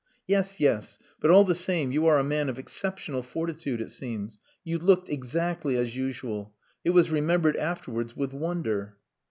"Yes, 0.25 0.59
yes. 0.59 0.97
But 1.19 1.29
all 1.29 1.43
the 1.43 1.53
same 1.53 1.91
you 1.91 2.07
are 2.07 2.17
a 2.17 2.23
man 2.23 2.49
of 2.49 2.57
exceptional 2.57 3.21
fortitude, 3.21 3.79
it 3.79 3.91
seems. 3.91 4.39
You 4.63 4.79
looked 4.79 5.09
exactly 5.11 5.77
as 5.77 5.95
usual. 5.95 6.55
It 6.83 6.89
was 6.89 7.11
remembered 7.11 7.55
afterwards 7.55 8.17
with 8.17 8.33
wonder...." 8.33 8.97